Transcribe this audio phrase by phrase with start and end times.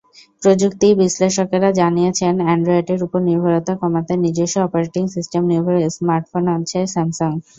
[0.41, 7.31] প্রযুক্তিবিশ্লেষকেরা জানিয়েছেন, অ্যান্ড্রয়েডের ওপর নির্ভরতা কমাতে নিজস্ব অপারেটিং সিস্টেমনির্ভর স্মার্টফোন আনছে স্যামসাং।